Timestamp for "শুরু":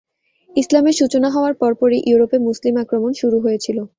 3.13-3.37